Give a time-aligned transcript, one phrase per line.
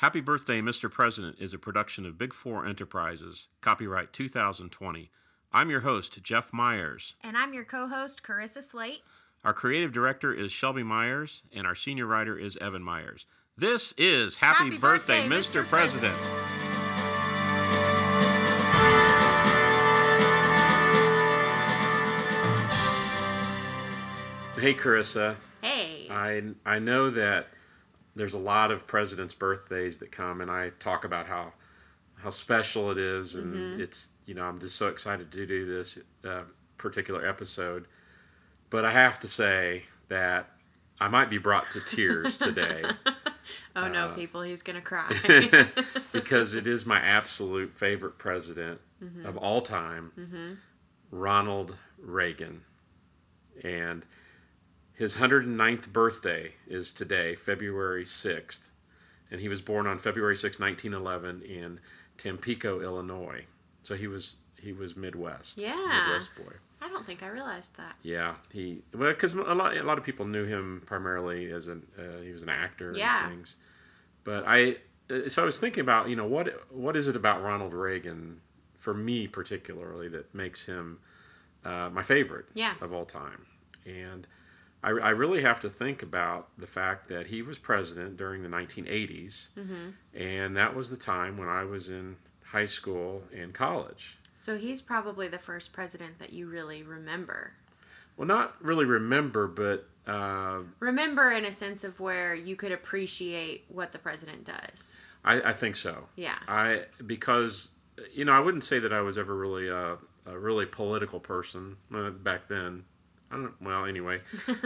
[0.00, 0.90] Happy Birthday, Mr.
[0.90, 5.10] President is a production of Big Four Enterprises, copyright 2020.
[5.54, 7.14] I'm your host, Jeff Myers.
[7.22, 9.00] And I'm your co host, Carissa Slate.
[9.42, 13.24] Our creative director is Shelby Myers, and our senior writer is Evan Myers.
[13.56, 15.62] This is Happy, Happy Birthday, Birthday, Mr.
[15.62, 15.66] Mr.
[15.66, 16.16] President.
[24.60, 25.36] Hey, Carissa.
[25.62, 26.06] Hey.
[26.10, 27.46] I I know that
[28.16, 31.52] there's a lot of presidents' birthdays that come, and I talk about how
[32.20, 35.98] how special it is, and it's you know I'm just so excited to do this
[36.24, 36.42] uh,
[36.78, 37.86] particular episode.
[38.70, 40.48] But I have to say that
[40.98, 42.82] I might be brought to tears today.
[43.76, 45.08] Oh no, uh, people, he's going to cry.
[46.12, 48.80] because it is my absolute favorite president
[49.24, 50.58] of all time,
[51.12, 52.62] Ronald Reagan,
[53.62, 54.04] and
[54.96, 58.68] his 109th birthday is today, February 6th,
[59.30, 61.80] and he was born on February 6, 1911 in
[62.16, 63.44] Tampico, Illinois.
[63.82, 65.58] So he was he was Midwest.
[65.58, 65.76] Yeah.
[65.76, 66.54] Midwest boy.
[66.80, 67.94] I don't think I realized that.
[68.02, 71.86] Yeah, he well because a lot a lot of people knew him primarily as an
[71.98, 73.26] uh, he was an actor Yeah.
[73.26, 73.58] and things,
[74.24, 74.78] but I
[75.10, 78.40] uh, so I was thinking about you know what what is it about Ronald Reagan
[78.76, 80.98] for me particularly that makes him
[81.64, 82.74] uh, my favorite Yeah.
[82.80, 83.46] of all time,
[83.84, 84.26] and
[84.86, 88.48] I, I really have to think about the fact that he was president during the
[88.48, 89.90] 1980s, Mm-hmm.
[90.14, 94.16] and that was the time when I was in high school and college.
[94.36, 97.52] So he's probably the first president that you really remember.
[98.16, 103.64] Well, not really remember, but uh, Remember in a sense of where you could appreciate
[103.68, 105.00] what the president does.
[105.24, 106.06] I, I think so.
[106.14, 106.36] Yeah.
[106.46, 107.72] I because
[108.12, 111.76] you know I wouldn't say that I was ever really a, a really political person
[111.92, 112.84] uh, back then.
[113.30, 114.20] I don't well anyway,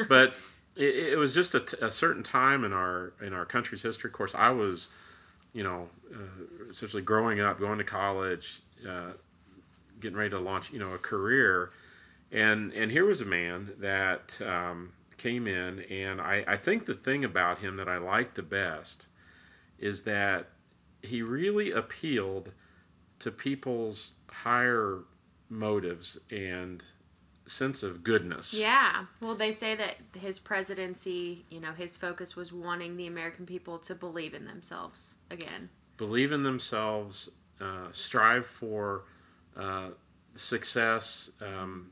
[0.09, 0.35] but
[0.77, 4.09] it, it was just a, t- a certain time in our in our country's history.
[4.09, 4.89] Of course, I was
[5.53, 9.13] you know uh, essentially growing up, going to college, uh,
[10.01, 11.71] getting ready to launch you know a career,
[12.31, 16.95] and and here was a man that um, came in, and I I think the
[16.95, 19.07] thing about him that I liked the best
[19.79, 20.49] is that
[21.03, 22.53] he really appealed
[23.21, 25.01] to people's higher
[25.49, 26.83] motives and
[27.51, 28.55] sense of goodness.
[28.59, 29.05] Yeah.
[29.21, 33.79] Well, they say that his presidency, you know, his focus was wanting the American people
[33.81, 35.69] to believe in themselves again.
[35.97, 39.05] Believe in themselves, uh, strive for
[39.57, 39.89] uh,
[40.37, 41.31] success.
[41.41, 41.91] Um,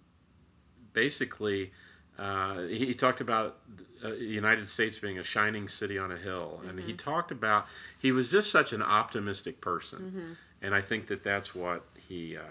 [0.93, 1.73] basically,
[2.19, 3.59] uh, he, he talked about
[4.03, 7.67] uh, the United States being a shining city on a hill, and he talked about
[7.99, 12.43] he was just such an optimistic person, and I think that that's what he uh,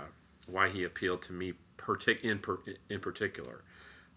[0.45, 1.53] why he appealed to me
[1.87, 2.59] partic- in per-
[2.89, 3.63] in particular.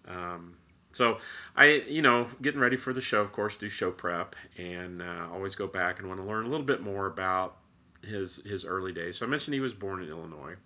[0.06, 0.56] Um,
[0.92, 1.18] so
[1.56, 5.28] I, you know, getting ready for the show, of course, do show prep, and uh,
[5.32, 7.56] always go back and want to learn a little bit more about
[8.02, 9.18] his his early days.
[9.18, 10.56] So I mentioned he was born in Illinois,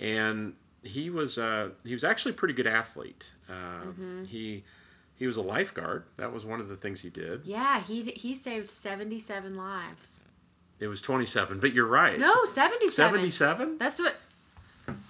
[0.00, 3.32] and he was uh, he was actually a pretty good athlete.
[3.48, 3.84] Uh,
[4.28, 4.64] He
[5.16, 6.04] he was a lifeguard.
[6.16, 7.42] That was one of the things he did.
[7.44, 10.20] Yeah, he he saved 77 lives.
[10.80, 12.18] It was twenty seven, but you're right.
[12.18, 12.90] No, 77.
[12.90, 13.78] seventy seven.
[13.78, 14.16] That's what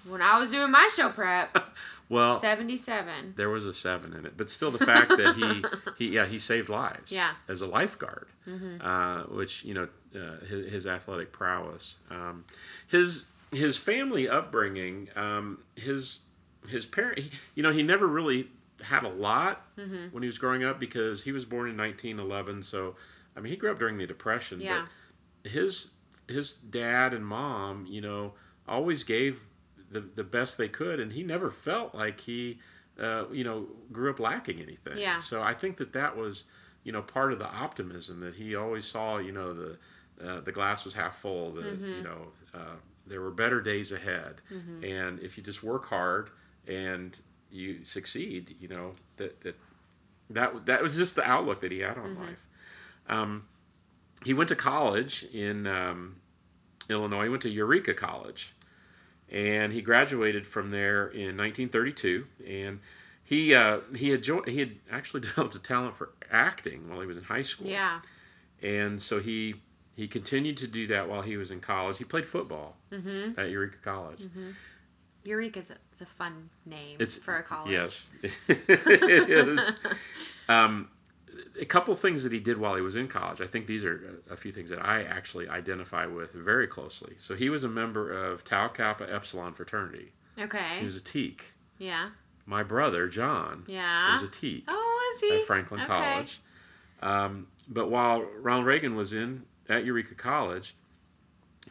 [0.09, 1.57] when I was doing my show prep,
[2.09, 3.33] Well, 77.
[3.35, 5.65] there was a seven in it, but still the fact that he
[6.05, 7.11] he yeah he saved lives.
[7.11, 7.31] Yeah.
[7.47, 8.27] As a lifeguard,
[8.79, 12.45] uh, which you know uh, his, his athletic prowess, um,
[12.87, 16.19] his his family upbringing, um, his
[16.69, 18.47] his parent, he, you know, he never really
[18.83, 19.65] had a lot
[20.11, 22.63] when he was growing up because he was born in 1911.
[22.63, 22.95] So,
[23.35, 24.61] I mean, he grew up during the Depression.
[24.61, 24.85] Yeah.
[25.43, 25.91] But his
[26.27, 28.33] his dad and mom, you know,
[28.67, 29.47] always gave
[29.95, 32.59] the the best they could, and he never felt like he,
[32.99, 34.97] uh, you know, grew up lacking anything.
[34.97, 35.19] Yeah.
[35.19, 36.45] So I think that that was,
[36.83, 39.17] you know, part of the optimism that he always saw.
[39.17, 39.77] You know, the
[40.23, 41.51] uh, the glass was half full.
[41.51, 41.61] The
[41.97, 42.75] you know, uh,
[43.07, 44.41] there were better days ahead,
[44.83, 46.29] and if you just work hard
[46.67, 47.17] and
[47.51, 49.55] you succeed, you know that that
[50.29, 52.47] that that was just the outlook that he had on life.
[53.07, 53.47] Um,
[54.23, 56.15] he went to college in um,
[56.89, 57.23] Illinois.
[57.23, 58.53] He went to Eureka College,
[59.31, 62.25] and he graduated from there in 1932.
[62.47, 62.79] And
[63.23, 67.07] he uh, he had jo- he had actually developed a talent for acting while he
[67.07, 67.67] was in high school.
[67.67, 68.01] Yeah.
[68.61, 69.55] And so he
[69.95, 71.97] he continued to do that while he was in college.
[71.97, 74.21] He played football at Eureka College.
[75.23, 77.71] Eureka's a, it's a fun name It's for a college.
[77.71, 78.15] Yes,
[78.47, 79.79] it is.
[80.47, 80.89] Um,
[81.59, 83.39] a couple things that he did while he was in college.
[83.41, 87.13] I think these are a, few things that I actually identify with very closely.
[87.17, 90.11] So he was a member of Tau Kappa Epsilon fraternity.
[90.39, 90.79] Okay.
[90.79, 91.41] He was a Teke.
[91.77, 92.09] yeah.
[92.47, 94.11] My brother John Yeah.
[94.13, 95.35] was a Teke Oh, was he?
[95.37, 95.87] at Franklin Okay.
[95.87, 96.41] College.
[97.01, 100.75] Um, but while Ronald Reagan was in at Eureka College,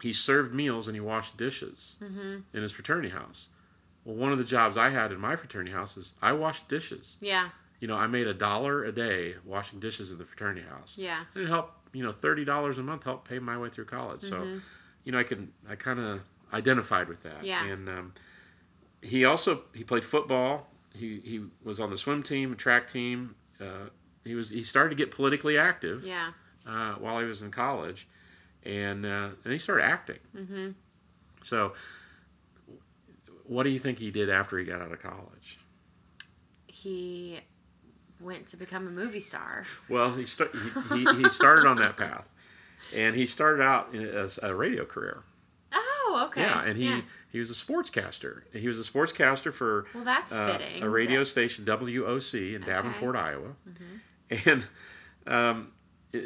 [0.01, 2.37] he served meals and he washed dishes Mm-hmm.
[2.53, 3.47] in his fraternity house.
[4.03, 7.15] Well, one of the jobs I had in my fraternity house is I washed dishes.
[7.21, 7.49] Yeah.
[7.79, 10.97] You know, I made a dollar a day washing dishes in the fraternity house.
[10.97, 11.25] Yeah.
[11.33, 14.21] And it helped, you know, thirty dollars a month helped pay my way through college.
[14.21, 14.61] So, Mhm.
[15.03, 16.21] you know, I can I kind of
[16.53, 17.43] identified with that.
[17.43, 17.63] Yeah.
[17.65, 18.13] And um,
[19.01, 20.69] he also he played football.
[20.93, 23.35] He he was on the swim team, track team.
[23.59, 23.89] Uh,
[24.23, 26.31] he was he started to get politically active Yeah.
[26.65, 28.07] uh, while he was in college,
[28.63, 30.19] and uh, and he started acting.
[30.35, 30.69] Mm-hmm.
[31.43, 31.73] So,
[33.43, 35.59] what do you think he did after he got out of college?
[36.67, 37.39] He
[38.19, 39.65] went to become a movie star.
[39.89, 40.49] Well, he sta-
[40.93, 42.25] he, he, he started on that path,
[42.95, 45.23] and he started out as a radio career.
[45.73, 46.41] Oh, okay.
[46.41, 47.01] Yeah, and he Yeah.
[47.31, 48.43] he was a sportscaster.
[48.53, 50.83] He was a sportscaster for Well, that's uh, fitting.
[50.83, 52.71] a radio that- station WOC in Okay.
[52.71, 54.45] Davenport, Iowa, Mhm.
[54.45, 54.67] and
[55.27, 55.71] um,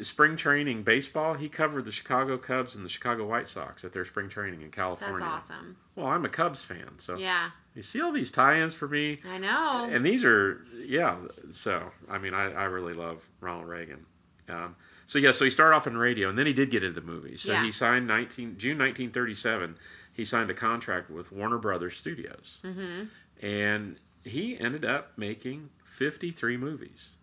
[0.04, 1.34] spring training baseball.
[1.36, 4.72] He covered the Chicago Cubs and the Chicago White Sox at their spring training in
[4.72, 5.18] California.
[5.20, 5.78] That's awesome.
[5.96, 7.52] Well, I'm a Cubs fan, so Yeah.
[7.76, 9.20] you see all these tie-ins for me.
[9.28, 9.88] I know.
[9.92, 11.18] And these are, yeah.
[11.52, 14.06] So, I mean, I, I really love Ronald Reagan.
[14.48, 14.76] Um,
[15.06, 17.06] so yeah, so he started off in radio, and then he did get into the
[17.06, 17.42] movies.
[17.42, 17.64] So Yeah.
[17.64, 19.76] he signed 19 June 1937.
[20.14, 23.06] He signed a contract with Warner Brothers Studios, mm-hmm.
[23.46, 27.14] and he ended up making 53 movies.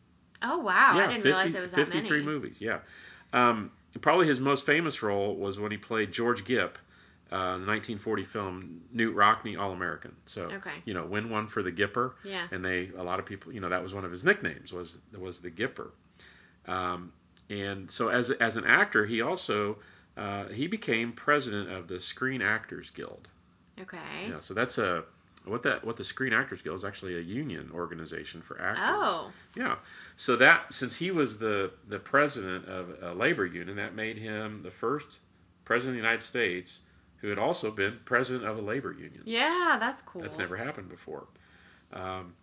[0.43, 0.93] Oh wow!
[0.95, 2.25] I didn't 50 realize it was that 53 many.
[2.31, 2.61] movies.
[2.61, 2.79] Yeah.
[3.33, 6.79] Um, probably his most famous role was when he played George Gipp.
[7.29, 10.15] Uh, the 1940 film Knute Rockne All American.
[10.27, 10.71] So Okay.
[10.85, 12.47] you know, win one for the Gipper Yeah.
[12.53, 14.99] and they a lot of people you know that was one of his nicknames was
[15.19, 15.91] was the Gipper,
[16.67, 17.13] um,
[17.51, 19.79] and so as as an actor he also
[20.17, 23.29] uh, he became president of the Screen Actors Guild.
[23.81, 23.99] Okay.
[24.29, 25.03] Yeah, so that's a
[25.47, 28.79] what that what the Screen Actors Guild is actually a union organization for actors.
[28.87, 29.31] Oh.
[29.57, 29.77] Yeah,
[30.17, 34.63] so that since he was the the president of a labor union, that made him
[34.63, 35.19] the first
[35.65, 36.83] president of the United States
[37.19, 39.23] who had also been president of a labor union.
[39.25, 40.21] Yeah, that's cool.
[40.23, 41.27] That's never happened before.
[41.93, 42.35] Um,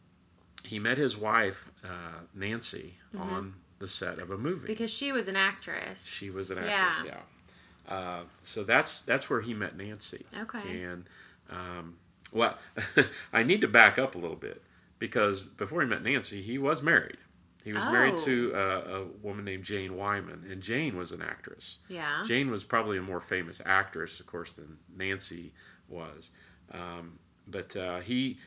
[0.65, 4.59] he met his wife, uh, Nancy, on the set of a movie.
[4.59, 4.67] Mm-hmm.
[4.67, 6.05] because she was an actress.
[6.07, 6.71] she was an Yeah.
[6.71, 7.93] actress, yeah.
[7.95, 10.25] Uh, so that's that's where he met Nancy.
[10.39, 10.83] Okay.
[10.83, 11.03] And
[11.49, 11.97] um,
[12.33, 12.57] well,
[13.33, 14.63] I need to back up a little bit
[14.99, 17.17] because before he met Nancy, he was married.
[17.63, 18.25] He was married Oh.
[18.25, 21.79] to uh, a woman named Jane Wyman, and Jane was an actress.
[21.87, 22.21] Yeah.
[22.25, 25.53] Jane was probably a more famous actress, of course, than Nancy
[25.87, 26.31] was.
[26.73, 28.37] Um, but uh, he,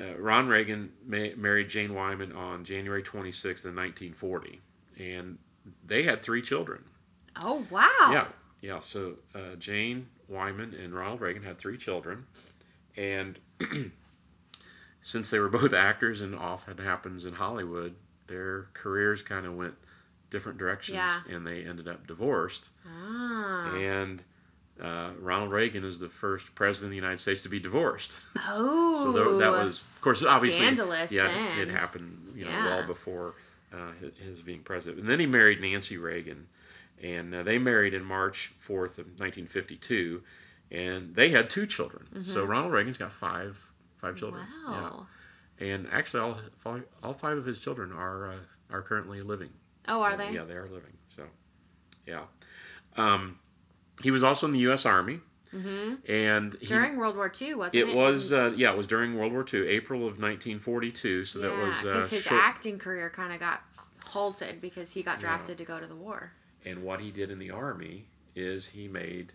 [0.00, 4.62] uh, Ron Reagan, ma- married Jane Wyman on January 26th, in 1940,
[4.98, 5.36] and
[5.86, 6.84] they had three children.
[7.42, 7.88] Oh wow.
[8.12, 8.26] Yeah,
[8.62, 8.80] yeah.
[8.80, 12.24] So uh, Jane Wyman and Ronald Reagan had three children,
[12.96, 13.38] and
[15.02, 17.94] since they were both actors and often happens in Hollywood,
[18.26, 19.74] their careers kind of went
[20.30, 21.20] different directions, Yeah.
[21.30, 22.70] and they ended up divorced.
[22.86, 23.74] Ah.
[23.76, 24.22] And
[24.82, 28.16] uh, Ronald Reagan is the first president of the United States to be divorced.
[28.48, 29.12] Oh.
[29.14, 31.60] so that was, of course, obviously Scandalous Yeah, then.
[31.60, 32.64] it happened, you know, Yeah.
[32.66, 33.34] well before
[33.72, 35.00] uh, his, his being president.
[35.00, 36.48] And then he married Nancy Reagan,
[37.02, 40.22] and uh, they married in March fourth of nineteen fifty two,
[40.74, 42.22] and they had two children.
[42.22, 44.42] So Ronald Reagan's got five five children.
[44.66, 44.72] Mm-hmm.
[44.72, 45.06] Wow.
[45.60, 45.66] Yeah.
[45.66, 48.36] And actually, all five, all five of his children are uh,
[48.70, 49.50] are currently living.
[49.88, 50.32] Oh, are they?
[50.32, 50.94] Yeah, they are living.
[51.08, 51.22] So,
[52.06, 52.22] yeah.
[52.96, 53.38] Um,
[54.02, 54.84] he was also in the U.S.
[54.86, 55.20] Army,
[55.54, 56.10] Mm-hmm.
[56.10, 57.88] and he, During World War II, wasn't it?
[57.90, 61.24] it was uh, yeah, it was during World War II, April of 1942.
[61.24, 62.40] So yeah, that was because uh, his short.
[62.42, 63.62] acting career kind of got
[64.06, 66.32] halted because he got drafted to go to the war.
[66.64, 69.32] and what he did in the army is he made,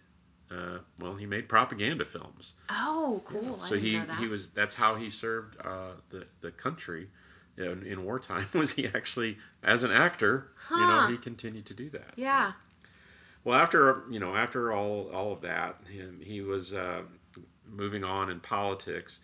[0.51, 2.53] uh, well, he made propaganda films.
[2.69, 3.59] Oh, cool!
[3.59, 7.09] So he he was that's how he served uh, the the country.
[7.57, 10.51] In, in wartime, was he actually as an actor?
[10.71, 12.13] You know, he continued to do that.
[12.15, 12.53] yeah.
[13.43, 17.01] Well, after you know, after all all of that, he, he was uh,
[17.67, 19.19] moving on in politics,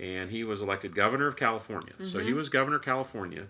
[0.00, 1.92] and he was elected governor of California.
[2.04, 3.42] So he was governor of California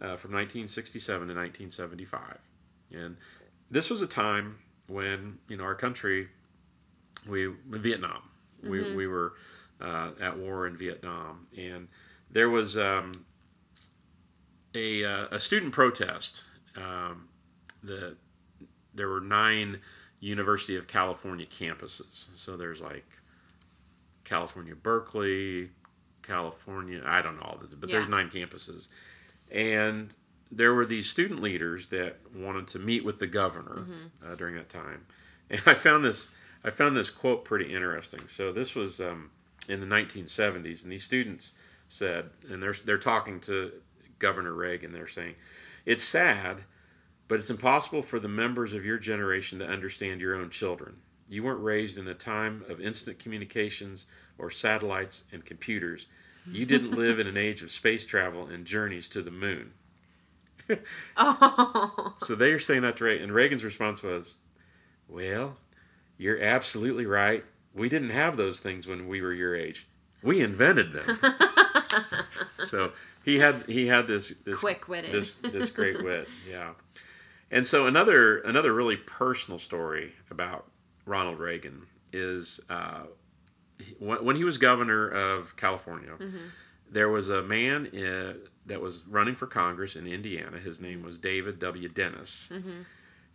[0.00, 2.38] uh, from 1967 to 1975,
[2.92, 3.16] and
[3.70, 6.28] this was a time when you know our country,
[7.28, 8.22] we Vietnam,
[8.62, 9.34] we we were
[9.80, 11.88] uh, at war in Vietnam, and
[12.30, 13.12] there was um,
[14.74, 16.44] a uh, a student protest.
[16.76, 17.28] Um,
[17.82, 18.16] the
[18.94, 19.80] there were nine
[20.20, 22.28] University of California campuses.
[22.36, 23.06] So there's like
[24.24, 25.70] California Berkeley,
[26.22, 28.88] California, I don't know all this, but there's nine campuses.
[29.50, 30.14] And
[30.52, 33.86] there were these student leaders that wanted to meet with the governor
[34.24, 35.06] uh, during that time.
[35.48, 36.30] And I found this
[36.64, 38.28] I found this quote pretty interesting.
[38.28, 39.30] So this was um,
[39.68, 41.54] in the 1970s, and these students
[41.88, 43.72] said, and they're they're talking to
[44.18, 44.92] Governor Reagan.
[44.92, 45.34] They're saying,
[45.86, 46.64] "It's sad,
[47.28, 50.96] But it's impossible for the members of your generation to understand your own children.
[51.28, 54.06] You weren't raised in a time of instant communications
[54.38, 56.06] or satellites and computers.
[56.50, 59.72] You didn't live in an age of space travel and journeys to the moon.
[61.16, 62.14] Oh.
[62.18, 63.24] So they are saying that to Reagan.
[63.24, 64.38] And Reagan's response was,
[65.08, 65.56] Well,
[66.20, 67.42] you're absolutely right.
[67.74, 69.88] We didn't have those things when we were your age.
[70.22, 71.18] We invented them.
[72.64, 72.92] so
[73.24, 75.12] he had he had this this Quick-witted.
[75.12, 76.72] this this great wit, yeah.
[77.50, 80.66] And so another another really personal story about
[81.06, 83.04] Ronald Reagan is uh,
[83.98, 86.18] when when he was governor of California,
[86.90, 88.34] there was a man uh,
[88.66, 90.58] that was running for Congress in Indiana.
[90.58, 91.88] His name was David W.
[91.88, 92.52] Dennis.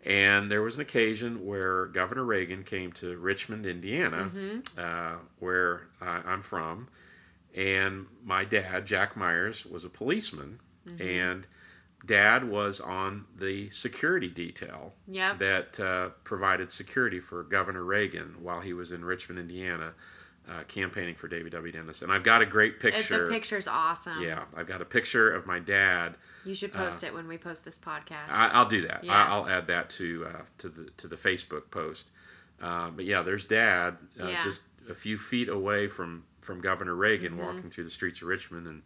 [0.05, 4.29] And there was an occasion where Governor Reagan came to Richmond, Indiana,
[4.77, 6.87] uh, where I, I'm from.
[7.55, 10.59] And my dad, Jack Myers, was a policeman.
[10.99, 11.47] And
[12.05, 15.39] dad was on the security detail Yep.
[15.39, 19.93] that uh, provided security for Governor Reagan while he was in Richmond, Indiana,
[20.49, 21.71] uh, campaigning for David W.
[21.71, 22.01] Dennis.
[22.01, 23.25] And I've got a great It- picture.
[23.25, 24.21] The picture's awesome.
[24.21, 26.15] Yeah, I've got a picture of my dad.
[26.45, 28.29] You should post it when we post this podcast.
[28.29, 29.03] I, I'll do that.
[29.03, 29.13] Yeah.
[29.13, 32.11] I, I'll add that to uh, to the to the Facebook post.
[32.61, 34.41] Uh, but yeah, there's Dad uh, Yeah.
[34.43, 37.41] just a few feet away from from Governor Reagan, Mm-hmm.
[37.45, 38.83] walking through the streets of Richmond, and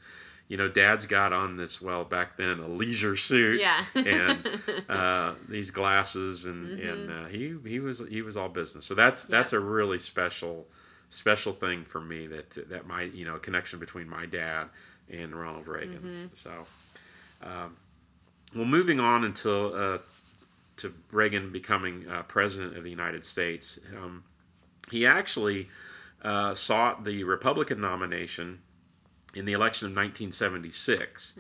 [0.48, 3.84] you know, Dad's got on this well back then a leisure suit Yeah.
[3.94, 4.48] and
[4.90, 6.88] uh, these glasses, and Mm-hmm.
[6.90, 8.86] and uh, he he was he was all business.
[8.86, 10.66] So that's that's a really special
[11.10, 14.68] special thing for me that that my you know connection between my dad
[15.10, 16.00] and Ronald Reagan.
[16.00, 16.26] Mm-hmm.
[16.34, 16.52] So.
[17.42, 17.78] Um,
[18.56, 19.98] well, moving on until uh,
[20.78, 24.24] to Reagan becoming uh, president of the United States, um,
[24.92, 25.68] he actually
[26.24, 28.60] uh, sought the Republican nomination
[29.36, 31.38] in the election of 1976.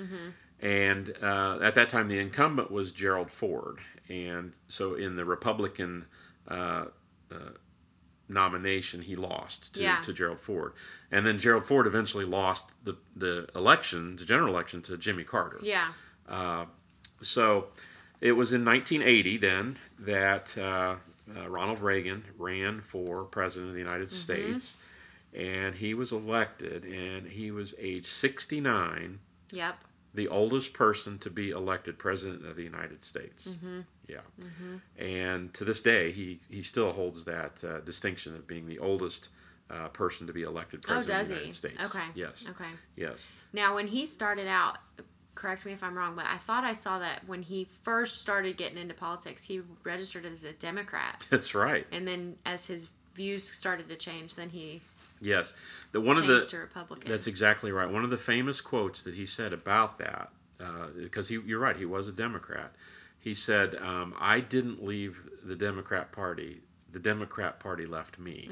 [0.62, 3.80] And uh, at that time, the incumbent was Gerald Ford.
[4.08, 6.06] And so in the Republican
[6.48, 6.86] uh,
[7.32, 7.36] uh,
[8.30, 10.02] nomination, he lost to, Yeah.
[10.02, 10.74] to Gerald Ford.
[11.12, 15.60] And then Gerald Ford eventually lost the, the election, the general election, to Jimmy Carter.
[15.64, 15.90] yeah.
[17.22, 17.68] So
[18.22, 20.96] it was in 1980 then that uh,
[21.36, 24.78] uh, Ronald Reagan ran for president of the United States,
[25.34, 29.20] and he was elected, and he was age 69,
[29.52, 29.76] Yep.
[30.14, 33.56] the oldest person to be elected president of the United States.
[34.10, 34.22] Yeah,
[34.98, 39.30] and to this day, he he still holds that uh, distinction of being the oldest.
[39.72, 41.39] Uh, person to be elected Oh, president does of the he?
[41.42, 41.96] United States.
[41.96, 42.06] Okay.
[42.16, 42.48] Yes.
[42.50, 42.72] Okay.
[42.96, 43.32] Yes.
[43.54, 44.80] Now, when he started out,
[45.36, 48.58] correct me if I'm wrong, but I thought I saw that when he first started
[48.58, 51.86] getting into politics, he registered as a Democrat, That's right.
[51.92, 54.82] and then as his views started to change, then he
[55.22, 55.54] Yes.
[55.92, 57.12] The one of the to Republican.
[57.12, 57.88] That's exactly right.
[57.88, 60.32] One of the famous quotes that he said about that,
[60.98, 62.72] because he, you're right, he was a Democrat.
[63.20, 66.62] He said, um, "I didn't leave the Democrat Party.
[66.92, 68.50] The Democrat Party left me,"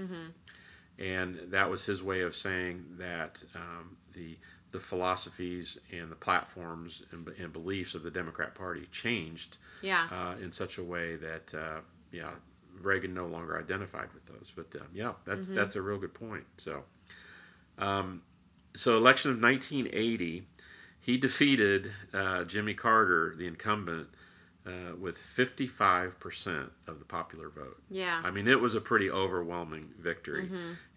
[0.99, 4.37] and that was his way of saying that um, the
[4.71, 10.07] the philosophies and the platforms and, and beliefs of the Democrat Party changed yeah.
[10.11, 11.79] uh, in such a way that uh,
[12.11, 12.31] yeah
[12.81, 14.51] Reagan no longer identified with those.
[14.55, 16.45] But uh, yeah, that's that's a real good point.
[16.57, 16.83] So,
[17.77, 18.21] um,
[18.73, 20.43] so election of 1980,
[20.99, 24.09] he defeated uh, Jimmy Carter, the incumbent,
[24.67, 27.81] uh, with 55 percent of the popular vote.
[27.89, 28.21] yeah.
[28.23, 30.49] I mean, it was a pretty overwhelming victory.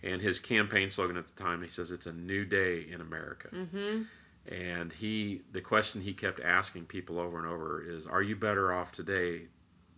[0.03, 3.49] And his campaign slogan at the time, he says, "It's a new day in America."
[3.49, 4.03] mm-hmm.
[4.49, 8.73] And he, the question he kept asking people over and over is, "Are you better
[8.73, 9.43] off today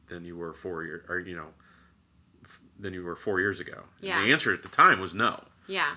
[0.09, 1.49] than you were four years, or you know,
[2.45, 4.19] f- than you were four years ago?" Yeah.
[4.19, 5.43] And the answer at the time was no.
[5.69, 5.95] Yeah.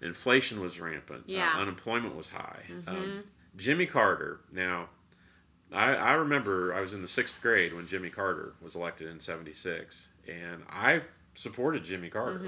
[0.00, 1.24] Inflation was rampant.
[1.26, 1.50] Yeah.
[1.50, 1.58] Mm-hmm.
[1.58, 2.62] Uh, unemployment was high.
[2.88, 3.24] Um,
[3.56, 4.40] Jimmy Carter.
[4.50, 4.88] Now,
[5.72, 9.20] I, I remember I was in the sixth grade when Jimmy Carter was elected in
[9.20, 11.02] '76, and I
[11.34, 12.38] supported Jimmy Carter.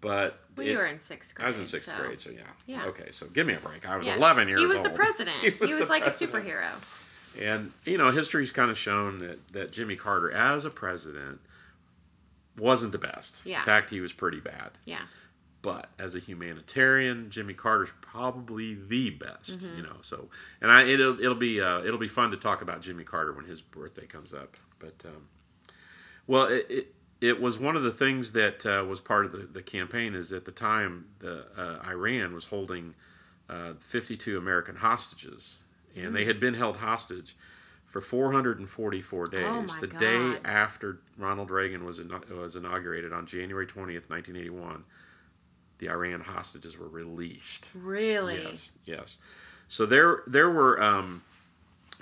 [0.00, 0.54] But Mm-hmm.
[0.56, 1.44] Well, it- you were in sixth grade.
[1.44, 2.40] I was in sixth so- grade, so yeah.
[2.66, 2.86] Yeah.
[2.86, 3.88] Okay, so give me a break.
[3.88, 4.16] I was Yeah.
[4.16, 4.66] 11 years old.
[4.66, 4.86] He was old.
[4.86, 5.36] the president.
[5.40, 6.34] He He was was, like president.
[6.34, 6.98] a superhero.
[7.40, 11.40] And you know, history's kind of shown that that Jimmy Carter, as a president,
[12.58, 13.46] wasn't the best.
[13.46, 13.60] Yeah.
[13.60, 14.70] In fact, he was pretty bad.
[14.84, 15.02] Yeah.
[15.62, 19.60] But as a humanitarian, Jimmy Carter's probably the best.
[19.60, 19.76] Mm-hmm.
[19.76, 20.28] You know, so
[20.60, 23.44] and I it'll it'll be uh, it'll be fun to talk about Jimmy Carter when
[23.44, 24.56] his birthday comes up.
[24.80, 25.28] But um,
[26.26, 29.38] well, it, it it was one of the things that uh, was part of the,
[29.38, 32.94] the campaign is at the time the uh, Iran was holding
[33.48, 35.62] uh, 52 American hostages,
[35.96, 37.36] and they had been held hostage
[37.84, 39.44] for 444 days.
[39.46, 44.84] Oh, the day after Ronald Reagan was ina- was inaugurated on January 20th, 1981,
[45.82, 47.72] the Iran hostages were released.
[47.74, 48.40] Really?
[48.42, 49.18] Yes, yes.
[49.68, 51.22] So there there were um,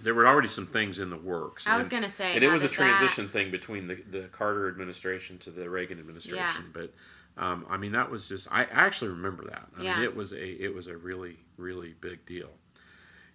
[0.03, 1.67] there were already some things in the works.
[1.67, 3.95] I was going to say, and it was a that that- transition thing between the,
[4.11, 6.65] the Carter administration to the Reagan administration.
[6.67, 6.73] Yeah.
[6.75, 6.95] But
[7.43, 9.67] um, I mean, that was just I actually remember that.
[9.79, 9.95] I Yeah.
[9.97, 12.51] mean, it was a it was a really really big deal.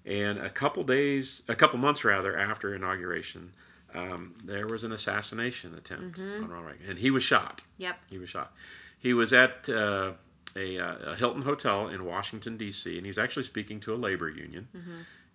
[0.06, 3.54] And a couple days, a couple months rather after inauguration,
[3.96, 6.44] um, there was an assassination attempt Mm-hmm.
[6.44, 7.64] on Ronald Reagan, and he was shot.
[7.80, 7.96] Yep.
[8.12, 8.54] He was shot.
[9.00, 10.14] He was at uh,
[10.56, 12.96] a, uh, a Hilton hotel in Washington D.C.
[12.98, 14.68] and he's actually speaking to a labor union.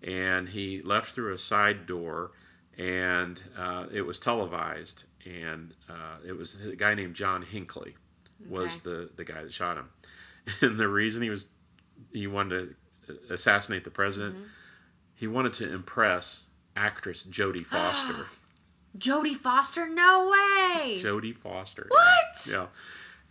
[0.02, 2.30] And he left through a side door,
[2.78, 5.04] and uh, it was televised.
[5.26, 7.94] And uh, it was a guy named John Hinckley
[8.48, 8.80] was Okay.
[8.84, 9.90] the the guy that shot him.
[10.62, 11.46] And the reason he was
[12.12, 12.74] he wanted
[13.06, 14.36] to assassinate the president,
[15.14, 18.24] he wanted to impress actress Jodie Foster.
[18.98, 20.96] Jodie Foster, no way.
[20.98, 21.86] Jodie Foster.
[21.90, 22.50] What?
[22.50, 22.66] Yeah.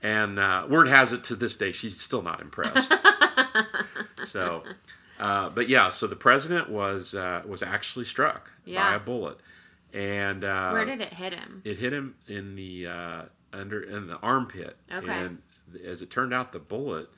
[0.02, 2.94] And uh, word has it to this day, she's still not impressed.
[4.24, 4.64] so,
[5.20, 9.38] uh, but yeah, so the president was uh, was actually struck by a bullet,
[9.94, 11.62] and uh, Where did it hit him?
[11.66, 14.78] it hit him in the uh, under in the armpit.
[14.92, 15.12] Okay.
[15.12, 15.42] And
[15.86, 17.10] as it turned out, the bullet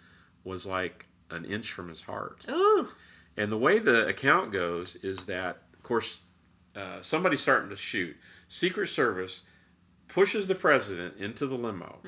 [0.44, 2.46] was like an inch from his heart.
[2.50, 2.88] Ooh.
[3.38, 6.22] And the way the account goes is that, of course,
[6.76, 8.18] uh, somebody's starting to shoot.
[8.50, 9.44] Secret Service
[10.10, 12.00] pushes the president into the limo,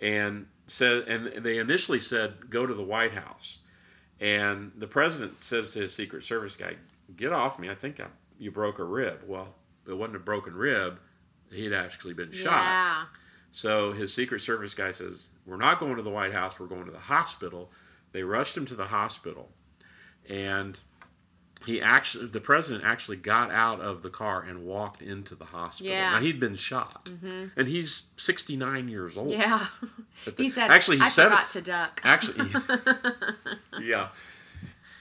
[0.00, 3.60] and says, and they initially said, "Go to the White House."
[4.20, 6.76] And the president says to his Secret Service guy,
[7.16, 7.70] "Get off me!
[7.70, 8.06] I think I,
[8.38, 9.54] you broke a rib." Well,
[9.88, 10.98] it wasn't a broken rib;
[11.50, 12.64] he'd actually been shot.
[12.64, 13.04] Yeah.
[13.52, 16.86] So his Secret Service guy says, We're not going to the White House, we're going
[16.86, 17.70] to the hospital.
[18.12, 19.50] They rushed him to the hospital.
[20.28, 20.78] And
[21.66, 25.92] he actually, the president actually got out of the car and walked into the hospital.
[25.92, 26.10] Yeah.
[26.10, 27.10] Now he'd been shot.
[27.56, 29.30] And he's 69 years old.
[29.30, 29.66] Yeah.
[30.24, 32.00] The- He said, actually, he I said forgot to duck.
[32.04, 32.50] Actually,
[33.82, 34.08] yeah.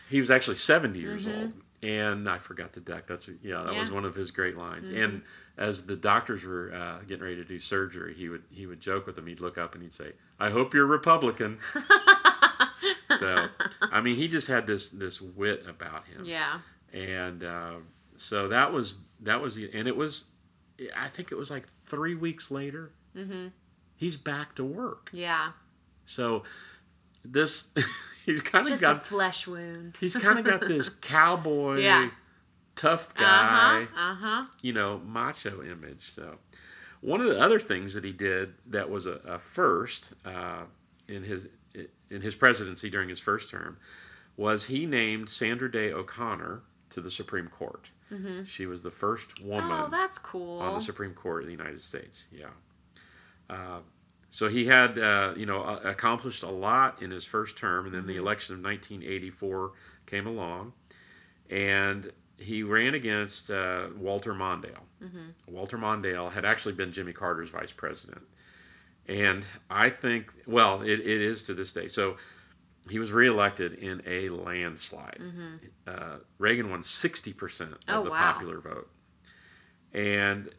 [0.10, 1.40] He was actually 70 years Mm-hmm.
[1.42, 1.54] old.
[1.82, 3.08] And I forgot to duck.
[3.08, 4.90] That's a, yeah, that was one of his great lines.
[4.90, 5.02] Mm-hmm.
[5.02, 5.22] And
[5.58, 9.06] as the doctors were uh, getting ready to do surgery, he would he would joke
[9.06, 9.28] with them.
[9.28, 10.12] He'd look up and he'd say,
[10.42, 11.58] "I hope you're Republican."
[13.20, 13.48] So,
[13.82, 16.60] I mean, he just had this this wit about him Yeah.
[16.94, 17.74] and uh,
[18.18, 20.30] so that was that was the and it was
[20.96, 23.48] i think it was like three weeks later Mm-hmm.
[23.96, 25.52] he's back to work Yeah.
[26.06, 26.44] so
[27.26, 27.70] this
[28.26, 29.98] he's kind of Just a got flesh wound.
[30.00, 32.10] he's kind of got this cowboy Yeah.
[32.76, 34.12] tough Uh guy huh.
[34.12, 34.44] Uh huh.
[34.62, 36.38] you know macho image so
[37.02, 40.64] one of the other things that he did that was a, a first uh,
[41.08, 41.48] in his
[42.10, 43.78] in his presidency during his first term
[44.38, 47.92] was he named Sandra Day O'Connor to the Supreme Court.
[48.46, 50.60] She was the first woman Oh, that's cool.
[50.60, 52.28] on the Supreme Court of the United States.
[52.32, 52.48] Yeah.
[53.48, 53.80] Uh,
[54.32, 57.94] so he had, uh, you know, uh, accomplished a lot in his first term, and
[57.94, 59.74] then the election of 1984
[60.08, 60.74] came along,
[61.52, 64.82] and he ran against uh, Walter Mondale.
[65.48, 68.22] Walter Mondale had actually been Jimmy Carter's vice president,
[69.10, 71.88] and I think, well, it, it is to this day.
[71.88, 72.18] So
[72.90, 75.20] he was reelected in a landslide.
[75.88, 78.34] Uh, Reagan won 60% of Oh, the wow.
[78.34, 78.90] popular vote.
[79.92, 80.50] And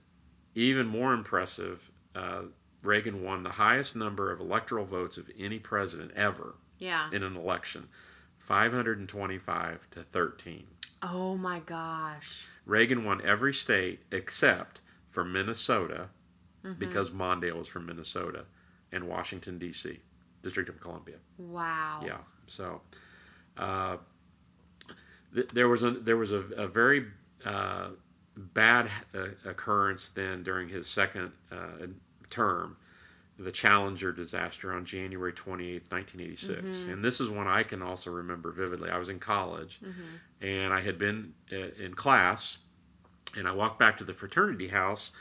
[0.57, 2.43] even more impressive, uh,
[2.83, 7.09] Reagan won the highest number of electoral votes of any president ever yeah.
[7.13, 7.89] in an election
[8.39, 10.67] 525 to 13.
[11.03, 12.49] Oh my gosh.
[12.67, 16.09] Reagan won every state except for Minnesota
[16.64, 16.79] Mm-hmm.
[16.79, 18.44] because Mondale was from Minnesota
[18.92, 19.99] and Washington, D.C.,
[20.42, 21.16] District of Columbia.
[21.38, 22.03] Wow.
[22.05, 22.18] Yeah.
[22.49, 22.83] So
[23.57, 23.96] uh,
[25.35, 27.07] th- there was a there was a, a very
[27.44, 27.88] uh,
[28.37, 31.87] bad uh, occurrence then during his second uh,
[32.31, 32.77] term,
[33.38, 36.85] the Challenger disaster on January 28th, 1986.
[36.85, 38.90] And this is one I can also remember vividly.
[38.90, 39.81] I was in college
[40.40, 42.59] and I had been uh, in class
[43.37, 45.12] and I walked back to the fraternity house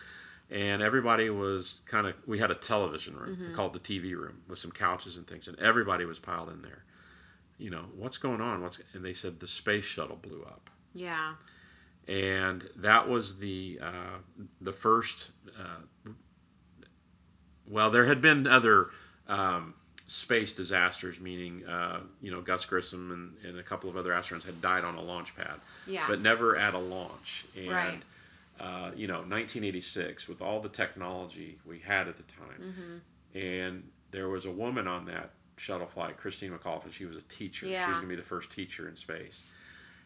[0.52, 4.58] and everybody was kind of we had a television room called the TV room with
[4.60, 6.84] some couches and things and everybody was piled in there
[7.58, 11.34] you know what's going on what's and they said the space shuttle blew up Yeah.
[12.08, 14.18] and that was the uh,
[14.62, 16.10] the first uh,
[17.68, 18.88] well there had been other
[19.28, 19.74] um,
[20.08, 24.46] space disasters meaning uh, you know Gus Grissom and, and a couple of other astronauts
[24.46, 26.06] had died on a launch pad Yeah.
[26.08, 28.02] but never at a launch and Right.
[28.60, 33.38] Uh, you know 1986 with all the technology we had at the time Mm-hmm.
[33.38, 37.66] and there was a woman on that shuttle flight christine mcauliffe she was a teacher
[37.68, 37.84] Yeah.
[37.86, 39.50] she was going to be the first teacher in space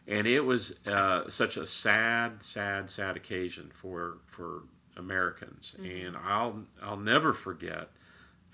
[0.06, 4.62] and it was uh, such a sad sad sad occasion for for
[4.96, 6.06] americans Mm-hmm.
[6.06, 7.88] and i'll i'll never forget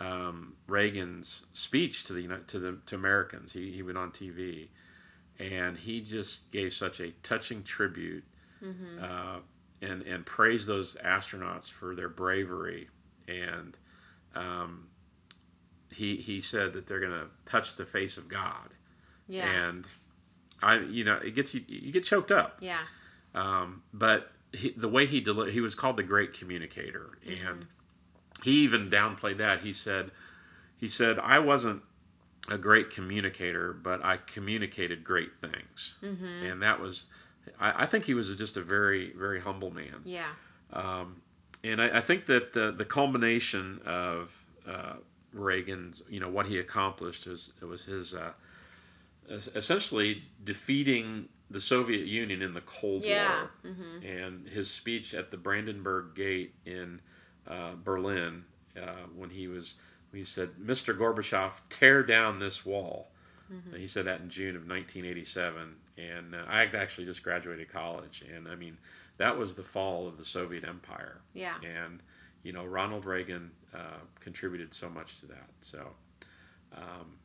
[0.01, 4.69] um, reagan's speech to the to the to americans he, he went on tv
[5.39, 8.25] and he just gave such a touching tribute
[9.03, 9.39] uh,
[9.83, 12.89] and and praised those astronauts for their bravery.
[13.29, 13.77] And
[14.35, 14.89] um,
[15.93, 18.71] he he said that they're going to touch the face of God.
[19.29, 19.49] Yeah.
[19.49, 19.87] And
[20.63, 22.59] I, you know, it gets you you get choked up.
[22.61, 22.83] yeah.
[23.35, 27.67] Um, but he, the way he deli- he was called the great communicator, and
[28.43, 29.61] he even downplayed that.
[29.61, 30.11] He said,
[30.77, 31.83] he said, I wasn't
[32.51, 35.99] a great communicator, but I communicated great things,
[36.51, 37.07] and that was,
[37.59, 40.03] I, I think he was just a very very humble man.
[40.05, 40.29] Yeah.
[41.63, 44.95] And I, I think that the, the culmination of uh,
[45.35, 48.33] Reagan's, you know, what he accomplished is it was his uh,
[49.29, 53.47] essentially defeating the Soviet Union in the Cold Yeah.
[53.65, 53.75] War,
[54.05, 57.01] and his speech at the Brandenburg Gate in
[57.47, 58.45] uh, Berlin
[58.81, 59.77] uh, when he was
[60.15, 60.97] he said, "Mr.
[60.97, 63.11] Gorbachev, tear down this wall."
[63.77, 65.75] He said that in June of 1987,
[66.09, 68.79] and uh, I actually just graduated college, and I mean
[69.19, 71.57] that was the fall of the Soviet Empire Yeah.
[71.63, 72.03] and
[72.43, 75.49] you know Ronald Reagan uh, contributed so much to that.
[75.61, 75.91] So
[76.75, 77.19] um,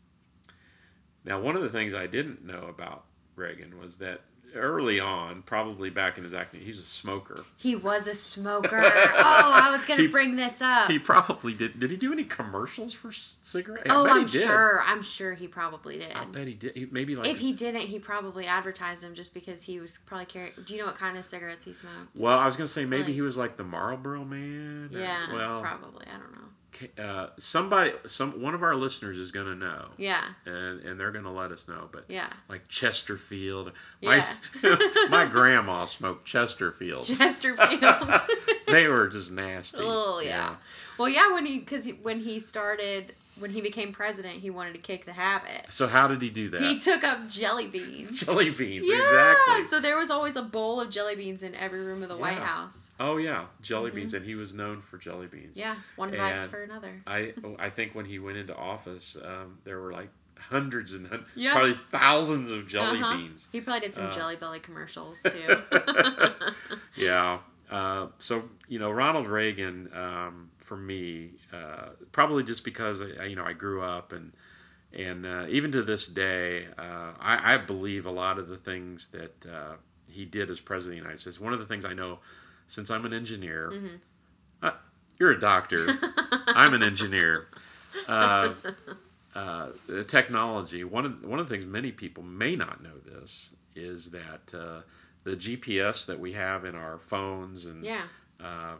[1.24, 4.22] now one of the things I didn't know about Reagan was that
[4.56, 7.44] early on, probably back in his acting, he's a smoker.
[7.58, 8.80] He was a smoker.
[8.82, 10.90] oh, I was gonna He- bring this up.
[10.90, 11.80] He probably did.
[11.80, 13.88] Did he do any commercials for cigarettes?
[13.90, 14.82] oh, I'm sure.
[14.86, 16.14] I'm sure he probably did.
[16.14, 16.76] I bet he did.
[16.76, 20.26] He, maybe like If he didn't, he probably advertised them just because he was probably
[20.26, 20.54] carrying.
[20.66, 22.20] Do you know what kind of cigarettes he smoked?
[22.20, 24.90] Well, I was gonna say maybe Like- he was like the Marlboro Man.
[24.94, 26.06] or- yeah, Well, probably.
[26.08, 26.40] I don't know.
[26.98, 29.90] Uh, somebody, some one of our listeners is gonna know.
[29.98, 31.90] Yeah, and, and they're going to let us know.
[31.92, 32.32] But yeah.
[32.50, 34.26] like Chesterfield, my
[35.10, 37.06] my grandma smoked Chesterfield.
[37.06, 38.22] Chesterfield.
[38.68, 39.80] they were just nasty.
[39.82, 40.56] oh yeah.
[40.98, 41.34] Well, yeah.
[41.34, 45.14] When he because when he started when he became president, he wanted to kick the
[45.14, 45.66] habit.
[45.70, 46.62] So how did he do that?
[46.62, 48.22] He took up jelly beans.
[48.26, 49.64] Jelly beans, Yeah, exactly.
[49.70, 52.38] so there was always a bowl of jelly beans in every room of the White
[52.40, 52.92] House.
[53.00, 55.58] Oh yeah, jelly beans, and he was known for jelly beans.
[55.58, 55.60] Mm-hmm.
[55.60, 57.02] Yeah, one vice for another.
[57.08, 61.08] I oh, I think when he went into office, um, there were like hundreds and
[61.36, 61.54] Yeah.
[61.54, 63.18] probably thousands of jelly Uh-huh.
[63.18, 63.48] beans.
[63.52, 65.62] He probably did some Uh, Jelly Belly commercials too.
[66.96, 67.40] Yeah.
[67.70, 73.36] Uh, so you know Ronald Reagan um, for me uh, probably just because I, you
[73.36, 74.34] know I grew up and
[74.92, 79.08] and uh, even to this day uh, I, I believe a lot of the things
[79.10, 79.76] that uh,
[80.10, 81.40] he did as president of the United States.
[81.40, 82.20] One of the things I know
[82.68, 83.72] since I'm an engineer,
[84.64, 84.72] uh,
[85.20, 85.88] you're a doctor,
[86.48, 87.48] I'm an engineer.
[88.08, 88.54] Uh,
[89.36, 90.84] uh, the technology.
[90.84, 94.82] One of one of the things many people may not know this is that uh,
[95.24, 98.76] the GPS that we have in our phones and yeah.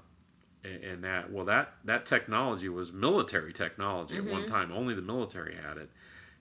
[0.66, 4.72] And and that well that that technology was military technology at one time.
[4.72, 5.90] Only the military had it,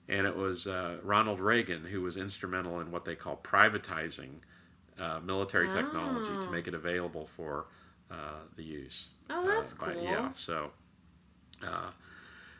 [0.09, 4.39] and it was uh, Ronald Reagan who was instrumental in what they call privatizing
[4.99, 6.51] uh, military technology to Oh.
[6.51, 7.65] make it available for
[8.11, 9.09] uh, the use.
[9.29, 10.03] Oh, that's uh, by- cool.
[10.03, 10.71] Yeah, so.
[11.65, 11.89] Uh,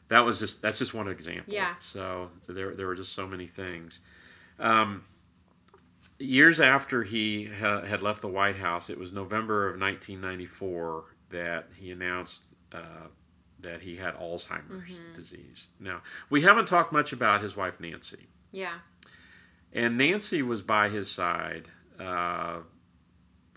[0.08, 1.52] that was just that's just one example.
[1.54, 1.74] Yeah.
[1.80, 4.02] So there there were just so many things.
[4.60, 5.04] Um,
[6.20, 11.68] years after he ha- had left the White House, it was November of 1994 that
[11.78, 13.08] he announced uh,
[13.60, 15.14] that he had Alzheimer's Mm-hmm.
[15.16, 15.68] disease.
[15.80, 18.76] Now we haven't talked much about his wife Nancy, Yeah.
[19.74, 21.68] and Nancy was by his side.
[22.00, 22.60] Uh,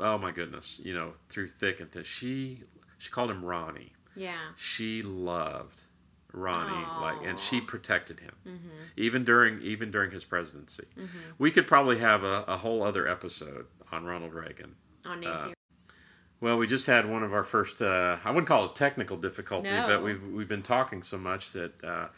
[0.00, 2.02] oh my goodness, you know, through thick and thin.
[2.04, 2.62] She
[2.98, 3.92] she called him Ronnie.
[4.16, 4.34] Yeah.
[4.56, 5.82] She loved
[6.32, 8.68] Ronnie like, and she protected him Mm-hmm.
[8.96, 10.84] even during even during his presidency.
[11.38, 14.74] We could probably have a, a whole other episode on Ronald Reagan.
[15.06, 15.52] On Nancy.
[16.40, 17.82] Well, we just had one of our first.
[17.82, 19.86] Uh, I wouldn't call it technical difficulty, No.
[19.88, 22.08] but we've we've been talking so much that uh,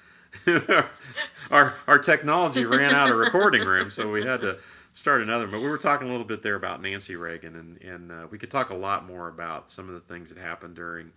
[1.50, 4.58] our our technology ran out of recording room, so we had to
[4.92, 5.46] start another.
[5.46, 8.36] But we were talking a little bit there about Nancy Reagan, and and uh, we
[8.38, 11.12] could talk a lot more about some of the things that happened during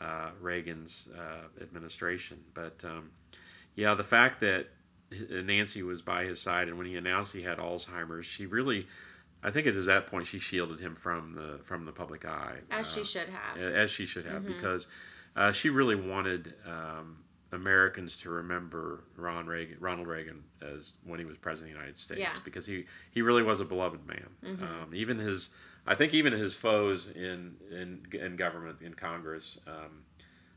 [0.00, 2.38] uh, Reagan's uh, administration.
[2.54, 3.10] But um,
[3.74, 4.68] yeah, the fact that
[5.30, 8.86] Nancy was by his side, and when he announced he had Alzheimer's, she really.
[9.42, 12.24] I think it was at that point she shielded him from the from the public
[12.24, 13.56] eye, as uh, she should have.
[13.60, 14.52] as she should have, Mm-hmm.
[14.54, 14.86] because
[15.36, 17.18] uh, she really wanted um,
[17.52, 21.98] Americans to remember Ron Reagan, Ronald Reagan as when he was president of the United
[21.98, 22.28] States, Yeah.
[22.30, 22.44] Mm-hmm.
[22.44, 24.28] because he he really was a beloved man.
[24.44, 25.50] Um, even his,
[25.86, 29.58] I think even his foes in in in government in Congress.
[29.66, 30.04] Um,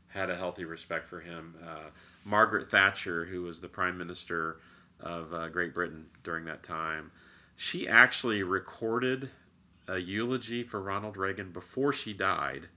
[0.08, 1.54] had a healthy respect for him.
[1.66, 1.88] Uh,
[2.26, 4.58] Margaret Thatcher, who was the prime minister
[5.00, 7.10] of uh, Great Britain during that time,
[7.56, 9.30] she actually recorded
[9.88, 12.68] a eulogy for Ronald Reagan before she died,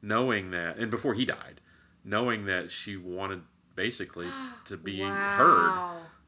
[0.00, 1.60] knowing that, and before he died,
[2.04, 3.42] knowing that she wanted
[3.74, 4.26] basically
[4.64, 5.72] to be heard,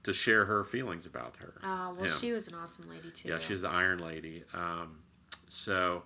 [0.02, 1.54] to share her feelings about her.
[1.62, 2.12] Oh, well, Yeah.
[2.14, 3.28] she was an awesome lady too.
[3.28, 4.44] Yeah, she's the Iron Lady.
[4.52, 5.00] Um,
[5.48, 6.02] So,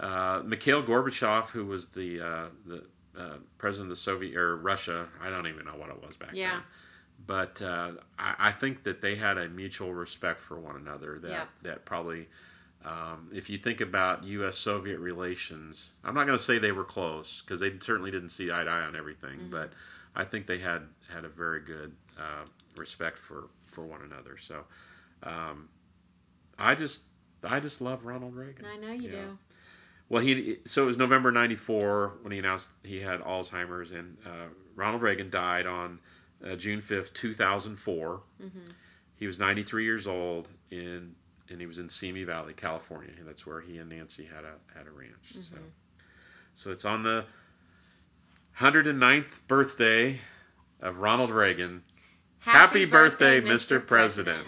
[0.00, 2.84] uh, Mikhail Gorbachev, who was the uh, the
[3.16, 6.30] uh, president of the Soviet or Russia, I don't even know what it was back
[6.32, 6.50] Yeah.
[6.56, 6.62] then.
[7.26, 11.18] But uh, I, I think that they had a mutual respect for one another.
[11.20, 11.44] That Yeah.
[11.62, 12.28] that probably,
[12.84, 14.56] um, if you think about U.S.
[14.56, 18.50] Soviet relations, I'm not going to say they were close because they certainly didn't see
[18.50, 19.38] eye to eye on everything.
[19.38, 19.50] Mm-hmm.
[19.50, 19.72] But
[20.16, 22.44] I think they had had a very good uh,
[22.76, 24.36] respect for for one another.
[24.38, 24.64] So,
[25.22, 25.68] um,
[26.58, 27.02] I just
[27.44, 28.64] I just love Ronald Reagan.
[28.66, 29.38] I know you do.
[30.08, 34.48] Well, he so it was November '94 when he announced he had Alzheimer's, and uh,
[34.74, 36.00] Ronald Reagan died on
[36.44, 38.20] uh, June 5th, 2004.
[39.16, 41.14] He was 93 years old, in
[41.50, 43.12] and he was in Simi Valley, California.
[43.24, 45.34] That's where he and Nancy had a had a ranch.
[45.42, 45.56] So,
[46.54, 47.24] so it's on the
[48.58, 50.20] 109th birthday
[50.80, 51.82] of Ronald Reagan.
[52.38, 53.84] Happy birthday, Mr.
[53.84, 54.46] President.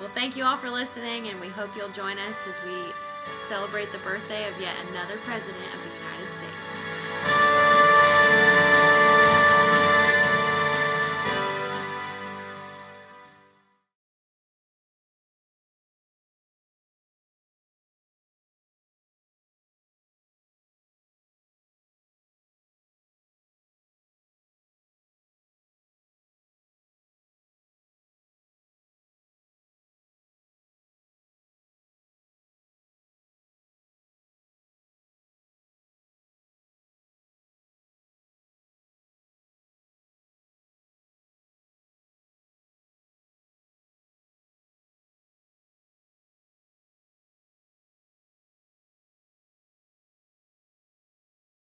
[0.00, 2.74] Well, thank you all for listening, and we hope you'll join us as we
[3.46, 6.71] celebrate the birthday of yet another president of the